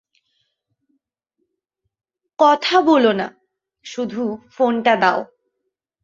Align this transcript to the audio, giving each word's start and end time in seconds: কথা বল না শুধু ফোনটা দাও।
কথা 2.39 2.77
বল 2.81 3.05
না 3.11 3.27
শুধু 3.85 4.23
ফোনটা 4.51 4.93
দাও। 4.95 5.19